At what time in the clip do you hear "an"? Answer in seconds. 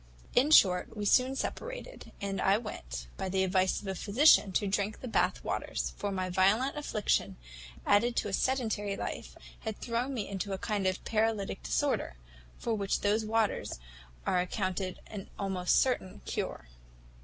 15.05-15.29